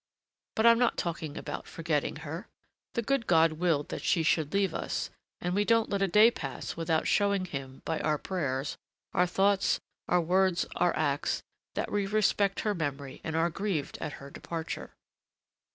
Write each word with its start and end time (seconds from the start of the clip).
But 0.55 0.65
I'm 0.65 0.79
not 0.79 0.97
talking 0.97 1.37
about 1.37 1.67
forgetting 1.67 2.15
her. 2.25 2.47
The 2.95 3.03
good 3.03 3.27
God 3.27 3.51
willed 3.53 3.89
that 3.89 4.01
she 4.01 4.23
should 4.23 4.51
leave 4.51 4.73
us, 4.73 5.11
and 5.39 5.53
we 5.53 5.63
don't 5.63 5.91
let 5.91 6.01
a 6.01 6.07
day 6.07 6.31
pass 6.31 6.75
without 6.75 7.07
showing 7.07 7.45
Him, 7.45 7.83
by 7.85 7.99
our 7.99 8.17
prayers, 8.17 8.77
our 9.13 9.27
thoughts, 9.27 9.79
our 10.07 10.19
words, 10.19 10.65
our 10.75 10.95
acts, 10.95 11.43
that 11.75 11.91
we 11.91 12.07
respect 12.07 12.61
her 12.61 12.73
memory 12.73 13.21
and 13.23 13.35
are 13.35 13.51
grieved 13.51 13.99
at 13.99 14.13
her 14.13 14.31
departure. 14.31 14.95